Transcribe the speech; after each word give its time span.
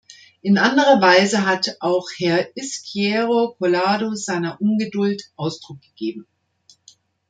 In 0.41 0.57
anderer 0.57 0.99
Weise 0.99 1.45
hat 1.45 1.77
auch 1.79 2.07
Herr 2.17 2.57
Izquierdo 2.57 3.53
Collado 3.59 4.15
seiner 4.15 4.59
Ungeduld 4.59 5.25
Ausdruck 5.35 5.79
gegeben. 5.79 6.25